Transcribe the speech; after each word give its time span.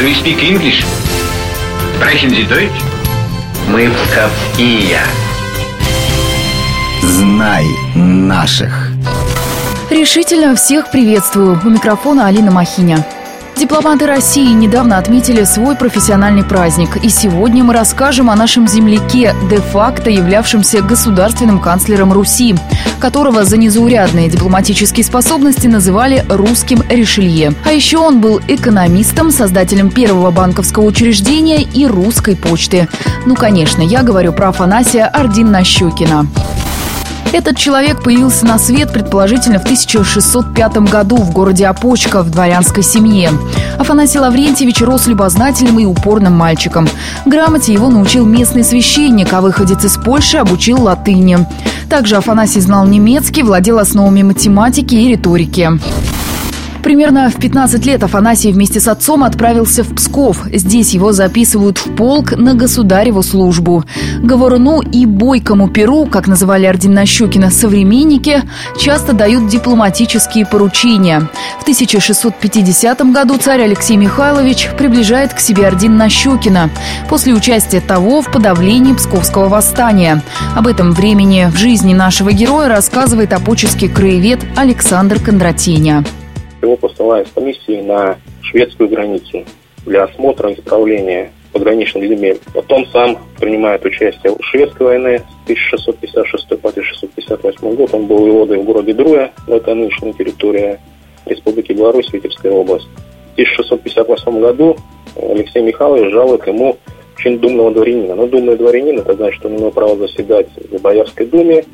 Do 0.00 0.08
you 0.08 0.14
speak 0.14 0.42
English? 0.42 0.82
Sprechen 1.96 2.30
Sie 2.30 2.44
Deutsch? 2.44 2.80
Мы 3.68 3.90
псковские. 3.90 4.98
Знай 7.02 7.66
наших. 7.94 8.92
Решительно 9.90 10.56
всех 10.56 10.90
приветствую. 10.90 11.60
У 11.62 11.68
микрофона 11.68 12.28
Алина 12.28 12.50
Махиня. 12.50 13.04
Дипломаты 13.60 14.06
России 14.06 14.54
недавно 14.54 14.96
отметили 14.96 15.44
свой 15.44 15.76
профессиональный 15.76 16.42
праздник. 16.42 16.96
И 17.04 17.10
сегодня 17.10 17.62
мы 17.62 17.74
расскажем 17.74 18.30
о 18.30 18.34
нашем 18.34 18.66
земляке, 18.66 19.34
де-факто 19.50 20.08
являвшемся 20.08 20.80
государственным 20.80 21.60
канцлером 21.60 22.10
Руси, 22.10 22.54
которого 23.00 23.44
за 23.44 23.58
незаурядные 23.58 24.30
дипломатические 24.30 25.04
способности 25.04 25.66
называли 25.66 26.24
русским 26.30 26.82
Ришелье. 26.88 27.52
А 27.66 27.72
еще 27.72 27.98
он 27.98 28.22
был 28.22 28.40
экономистом, 28.48 29.30
создателем 29.30 29.90
первого 29.90 30.30
банковского 30.30 30.86
учреждения 30.86 31.62
и 31.62 31.86
русской 31.86 32.36
почты. 32.36 32.88
Ну, 33.26 33.34
конечно, 33.34 33.82
я 33.82 34.02
говорю 34.02 34.32
про 34.32 34.48
Афанасия 34.48 35.06
Ордин-Нащекина. 35.14 36.26
Этот 37.32 37.56
человек 37.56 38.02
появился 38.02 38.44
на 38.44 38.58
свет 38.58 38.92
предположительно 38.92 39.60
в 39.60 39.62
1605 39.62 40.78
году 40.78 41.16
в 41.16 41.30
городе 41.32 41.66
Опочка 41.66 42.22
в 42.22 42.30
дворянской 42.30 42.82
семье. 42.82 43.30
Афанасий 43.78 44.18
Лаврентьевич 44.18 44.80
рос 44.82 45.06
любознательным 45.06 45.78
и 45.78 45.84
упорным 45.84 46.32
мальчиком. 46.32 46.88
Грамоте 47.26 47.72
его 47.72 47.88
научил 47.88 48.26
местный 48.26 48.64
священник, 48.64 49.32
а 49.32 49.40
выходец 49.40 49.84
из 49.84 49.96
Польши 49.96 50.38
обучил 50.38 50.82
латыни. 50.82 51.46
Также 51.88 52.16
Афанасий 52.16 52.60
знал 52.60 52.86
немецкий, 52.86 53.42
владел 53.42 53.78
основами 53.78 54.22
математики 54.22 54.96
и 54.96 55.08
риторики. 55.08 55.70
Примерно 56.82 57.30
в 57.30 57.36
15 57.36 57.84
лет 57.86 58.02
Афанасий 58.02 58.52
вместе 58.52 58.80
с 58.80 58.88
отцом 58.88 59.22
отправился 59.22 59.84
в 59.84 59.94
Псков. 59.94 60.46
Здесь 60.52 60.92
его 60.94 61.12
записывают 61.12 61.78
в 61.78 61.94
полк 61.94 62.32
на 62.32 62.54
государеву 62.54 63.22
службу. 63.22 63.84
Говоруну 64.22 64.80
и 64.80 65.04
бойкому 65.06 65.68
перу, 65.68 66.06
как 66.06 66.26
называли 66.26 66.66
ордена 66.66 67.04
Щукина 67.04 67.50
современники, 67.50 68.42
часто 68.78 69.12
дают 69.12 69.48
дипломатические 69.48 70.46
поручения. 70.46 71.28
В 71.58 71.62
1650 71.62 73.12
году 73.12 73.36
царь 73.36 73.62
Алексей 73.62 73.96
Михайлович 73.96 74.70
приближает 74.78 75.34
к 75.34 75.40
себе 75.40 75.66
орден 75.66 75.96
Нащекина 75.96 76.70
после 77.08 77.34
участия 77.34 77.80
того 77.80 78.22
в 78.22 78.32
подавлении 78.32 78.94
Псковского 78.94 79.48
восстания. 79.48 80.22
Об 80.56 80.66
этом 80.66 80.92
времени 80.92 81.48
в 81.52 81.56
жизни 81.56 81.92
нашего 81.92 82.32
героя 82.32 82.68
рассказывает 82.68 83.32
опоческий 83.32 83.88
краевед 83.88 84.40
Александр 84.56 85.20
Кондратеня. 85.20 86.04
Его 86.62 86.76
посылают 86.76 87.28
с 87.28 87.32
комиссией 87.32 87.82
на 87.82 88.18
шведскую 88.42 88.88
границу 88.88 89.44
для 89.86 90.04
осмотра 90.04 90.50
и 90.50 90.54
исправления 90.54 91.32
пограничных 91.52 92.08
земель. 92.08 92.38
Потом 92.54 92.86
сам 92.86 93.18
принимает 93.38 93.84
участие 93.84 94.32
в 94.32 94.44
шведской 94.44 94.86
войне 94.86 95.18
с 95.18 95.44
1656 95.44 96.48
по 96.60 96.68
1658 96.68 97.74
год. 97.74 97.94
Он 97.94 98.06
был 98.06 98.18
воеводой 98.18 98.58
в 98.58 98.64
городе 98.64 98.92
Друя, 98.92 99.32
это 99.46 99.74
нынешняя 99.74 100.12
территория 100.12 100.80
Республики 101.26 101.72
Беларусь, 101.72 102.12
Витебская 102.12 102.52
область. 102.52 102.88
В 103.30 103.32
1658 103.32 104.40
году 104.40 104.76
Алексей 105.16 105.62
Михайлович 105.62 106.12
жалует 106.12 106.46
ему 106.46 106.76
чин 107.18 107.38
думного 107.38 107.72
дворянина. 107.72 108.14
Но 108.14 108.26
думный 108.26 108.56
дворянин, 108.56 108.98
это 108.98 109.14
значит, 109.14 109.40
что 109.40 109.48
он 109.48 109.56
имел 109.56 109.70
право 109.70 109.96
заседать 109.96 110.48
в 110.56 110.80
Боярской 110.80 111.26
думе, 111.26 111.64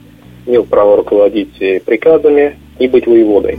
имел 0.46 0.64
право 0.64 0.96
руководить 0.96 1.56
приказами 1.84 2.58
и 2.78 2.88
быть 2.88 3.06
воеводой. 3.06 3.58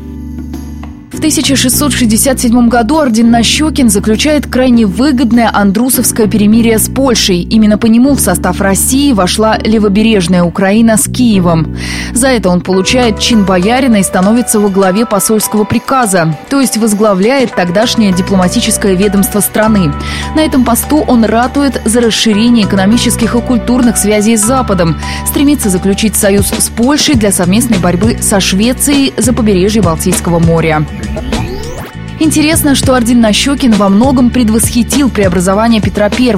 В 1.17 1.19
1667 1.19 2.69
году 2.69 2.97
орден 2.97 3.31
Нащекин 3.31 3.89
заключает 3.89 4.45
крайне 4.45 4.85
выгодное 4.85 5.49
Андрусовское 5.51 6.27
перемирие 6.27 6.77
с 6.77 6.89
Польшей. 6.89 7.41
Именно 7.41 7.79
по 7.79 7.87
нему 7.87 8.13
в 8.13 8.19
состав 8.19 8.61
России 8.61 9.13
вошла 9.13 9.57
левобережная 9.57 10.43
Украина 10.43 10.95
с 10.95 11.11
Киевом. 11.11 11.75
За 12.13 12.27
это 12.27 12.49
он 12.49 12.61
получает 12.61 13.17
чин 13.17 13.45
боярина 13.45 13.95
и 13.95 14.03
становится 14.03 14.59
во 14.59 14.69
главе 14.69 15.07
посольского 15.07 15.63
приказа, 15.63 16.37
то 16.51 16.61
есть 16.61 16.77
возглавляет 16.77 17.55
тогдашнее 17.55 18.13
дипломатическое 18.13 18.93
ведомство 18.93 19.39
страны. 19.39 19.91
На 20.35 20.41
этом 20.41 20.63
посту 20.63 20.97
он 20.97 21.25
ратует 21.25 21.81
за 21.83 21.99
расширение 21.99 22.67
экономических 22.67 23.33
и 23.33 23.41
культурных 23.41 23.97
связей 23.97 24.37
с 24.37 24.45
Западом, 24.45 24.95
стремится 25.25 25.71
заключить 25.71 26.15
союз 26.15 26.51
с 26.55 26.69
Польшей 26.69 27.15
для 27.15 27.31
совместной 27.31 27.79
борьбы 27.79 28.17
со 28.21 28.39
Швецией 28.39 29.15
за 29.17 29.33
побережье 29.33 29.81
Балтийского 29.81 30.37
моря. 30.37 30.85
Интересно, 32.19 32.73
что 32.73 32.95
Орден 32.95 33.21
Нащекин 33.21 33.73
во 33.73 33.89
многом 33.89 34.31
предвосхитил 34.31 35.09
преобразование 35.09 35.81
Петра 35.81 36.07
I. 36.07 36.35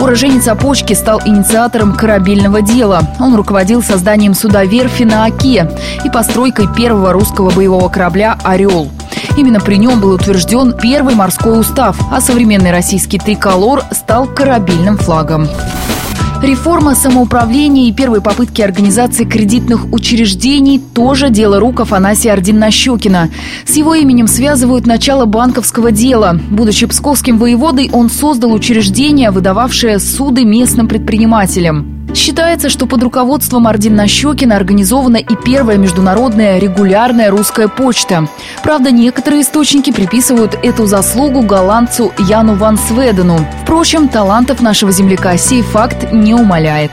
Уроженец 0.00 0.48
Опочки 0.48 0.92
стал 0.94 1.22
инициатором 1.24 1.94
корабельного 1.94 2.62
дела. 2.62 3.02
Он 3.20 3.34
руководил 3.36 3.82
созданием 3.82 4.34
суда 4.34 4.64
верфи 4.64 5.04
на 5.04 5.24
Оке 5.24 5.70
и 6.04 6.10
постройкой 6.10 6.66
первого 6.74 7.12
русского 7.12 7.50
боевого 7.50 7.88
корабля 7.88 8.36
«Орел». 8.42 8.90
Именно 9.36 9.60
при 9.60 9.76
нем 9.76 10.00
был 10.00 10.12
утвержден 10.12 10.72
первый 10.72 11.14
морской 11.14 11.58
устав, 11.58 11.96
а 12.12 12.20
современный 12.20 12.72
российский 12.72 13.18
триколор 13.18 13.82
стал 13.92 14.26
корабельным 14.26 14.96
флагом. 14.96 15.48
Реформа 16.44 16.94
самоуправления 16.94 17.88
и 17.88 17.92
первые 17.92 18.20
попытки 18.20 18.60
организации 18.60 19.24
кредитных 19.24 19.90
учреждений– 19.90 20.78
тоже 20.94 21.30
дело 21.30 21.58
рук 21.58 21.80
Афанасия 21.80 22.34
Ордин-Нащекина. 22.34 23.30
С 23.64 23.74
его 23.76 23.94
именем 23.94 24.26
связывают 24.26 24.86
начало 24.86 25.24
банковского 25.24 25.90
дела. 25.90 26.38
Будучи 26.50 26.84
псковским 26.86 27.38
воеводой, 27.38 27.88
он 27.90 28.10
создал 28.10 28.52
учреждение, 28.52 29.30
выдававшее 29.30 29.98
суды 29.98 30.44
местным 30.44 30.86
предпринимателям. 30.86 31.93
Считается, 32.14 32.68
что 32.70 32.86
под 32.86 33.02
руководством 33.02 33.66
Ордена 33.66 34.06
Щекина 34.06 34.56
организована 34.56 35.16
и 35.16 35.36
первая 35.44 35.76
международная 35.76 36.58
регулярная 36.58 37.30
русская 37.30 37.66
почта. 37.66 38.28
Правда, 38.62 38.92
некоторые 38.92 39.42
источники 39.42 39.90
приписывают 39.90 40.56
эту 40.62 40.86
заслугу 40.86 41.42
голландцу 41.42 42.12
Яну 42.18 42.54
Ван 42.54 42.78
Сведену. 42.78 43.38
Впрочем, 43.62 44.08
талантов 44.08 44.62
нашего 44.62 44.92
земляка 44.92 45.36
сей 45.36 45.62
факт 45.62 46.12
не 46.12 46.34
умаляет. 46.34 46.92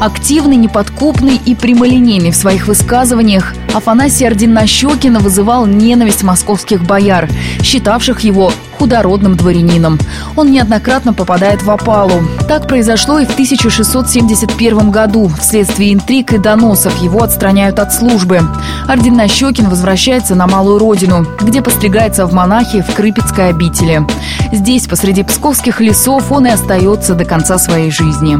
Активный, 0.00 0.56
неподкупный 0.56 1.40
и 1.44 1.54
прямолинейный 1.54 2.30
в 2.30 2.36
своих 2.36 2.66
высказываниях, 2.68 3.54
Афанасий 3.76 4.26
Орденнощекина 4.26 5.20
вызывал 5.20 5.66
ненависть 5.66 6.22
московских 6.22 6.82
бояр, 6.82 7.28
считавших 7.62 8.20
его 8.20 8.50
худородным 8.78 9.36
дворянином. 9.36 9.98
Он 10.34 10.50
неоднократно 10.50 11.12
попадает 11.12 11.62
в 11.62 11.70
опалу. 11.70 12.22
Так 12.48 12.68
произошло 12.68 13.18
и 13.18 13.26
в 13.26 13.32
1671 13.32 14.90
году. 14.90 15.30
Вследствие 15.38 15.92
интриг 15.92 16.32
и 16.32 16.38
доносов 16.38 16.96
его 17.02 17.22
отстраняют 17.22 17.78
от 17.78 17.92
службы. 17.92 18.40
Орденнощекин 18.88 19.68
возвращается 19.68 20.34
на 20.34 20.46
Малую 20.46 20.78
Родину, 20.78 21.26
где 21.42 21.60
постригается 21.60 22.24
в 22.24 22.32
монахи 22.32 22.80
в 22.80 22.94
Крыпецкой 22.94 23.50
обители. 23.50 24.06
Здесь, 24.52 24.86
посреди 24.86 25.22
псковских 25.22 25.80
лесов, 25.82 26.32
он 26.32 26.46
и 26.46 26.50
остается 26.50 27.14
до 27.14 27.26
конца 27.26 27.58
своей 27.58 27.90
жизни. 27.90 28.38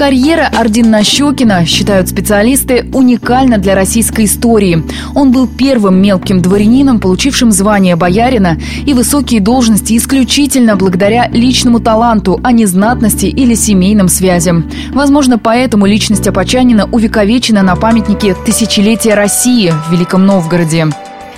Карьера 0.00 0.48
Ордина 0.58 1.04
Щекина, 1.04 1.66
считают 1.66 2.08
специалисты, 2.08 2.86
уникальна 2.94 3.58
для 3.58 3.74
российской 3.74 4.24
истории. 4.24 4.82
Он 5.14 5.30
был 5.30 5.46
первым 5.46 6.00
мелким 6.00 6.40
дворянином, 6.40 7.00
получившим 7.00 7.52
звание 7.52 7.96
боярина 7.96 8.58
и 8.86 8.94
высокие 8.94 9.42
должности 9.42 9.94
исключительно 9.98 10.76
благодаря 10.76 11.28
личному 11.28 11.80
таланту, 11.80 12.40
а 12.42 12.50
не 12.50 12.64
знатности 12.64 13.26
или 13.26 13.54
семейным 13.54 14.08
связям. 14.08 14.70
Возможно, 14.94 15.38
поэтому 15.38 15.84
личность 15.84 16.26
Апачанина 16.26 16.88
увековечена 16.90 17.60
на 17.60 17.76
памятнике 17.76 18.34
«Тысячелетия 18.46 19.12
России» 19.12 19.70
в 19.86 19.92
Великом 19.92 20.24
Новгороде. 20.24 20.86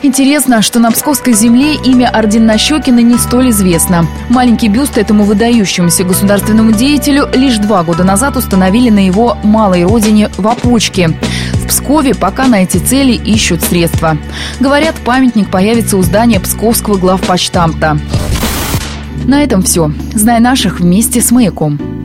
Интересно, 0.05 0.63
что 0.63 0.81
на 0.81 0.91
Псковской 0.91 1.33
земле 1.33 1.77
имя 1.77 2.11
Орден-Нащекина 2.13 3.03
не 3.03 3.17
столь 3.19 3.51
известно. 3.51 4.05
Маленький 4.29 4.69
бюст 4.69 4.99
этому 4.99 5.23
выдающемуся 5.23 6.03
государственному 6.03 6.73
деятелю 6.73 7.29
лишь 7.33 7.59
два 7.59 7.85
года 7.85 8.03
назад 8.03 8.37
установили 8.37 8.91
на 8.91 9.07
его 9.07 9.39
малой 9.45 9.85
родине 9.85 10.29
в 10.37 10.49
Опочке. 10.49 11.11
В 11.55 11.69
Пскове 11.69 12.17
пока 12.17 12.49
на 12.49 12.65
эти 12.65 12.79
цели 12.79 13.13
ищут 13.13 13.63
средства. 13.63 14.19
Говорят, 14.59 14.97
памятник 15.05 15.49
появится 15.49 15.97
у 15.97 16.03
здания 16.03 16.41
Псковского 16.41 16.97
главпочтамта. 16.97 17.97
На 19.25 19.45
этом 19.45 19.63
все. 19.63 19.93
Знай 20.15 20.41
наших 20.41 20.81
вместе 20.81 21.21
с 21.21 21.31
«Маяком». 21.31 22.02